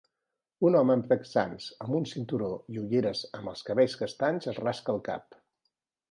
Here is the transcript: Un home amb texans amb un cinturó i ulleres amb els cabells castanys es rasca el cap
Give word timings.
Un 0.67 0.75
home 0.77 0.93
amb 0.99 1.03
texans 1.09 1.67
amb 1.87 1.97
un 1.99 2.07
cinturó 2.11 2.49
i 2.75 2.79
ulleres 2.83 3.21
amb 3.39 3.51
els 3.51 3.61
cabells 3.67 3.97
castanys 3.99 4.49
es 4.53 4.59
rasca 4.63 4.95
el 4.95 5.03
cap 5.09 5.39